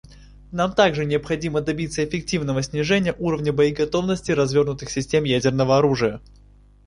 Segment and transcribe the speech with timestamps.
[0.51, 6.21] Нам также необходимо добиться эффективного снижения уровня боеготовности развернутых систем ядерного оружия.